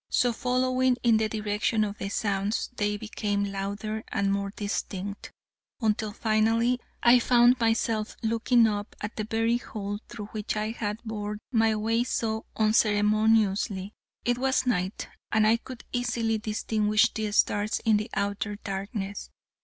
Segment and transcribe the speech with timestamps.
[0.09, 5.31] So, following in the direction of the sounds, they became louder and more distinct,
[5.79, 10.97] until finally I found myself looking up at the very hole through which I had
[11.03, 13.93] bored my way so unceremoniously.
[14.25, 19.29] It was night, and I could easily distinguish the stars in the outer darkness.